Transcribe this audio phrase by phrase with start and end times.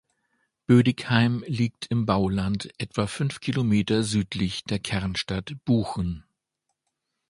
[0.65, 6.23] Bödigheim liegt im Bauland, etwa fünf Kilometer südlich der Kernstadt Buchen.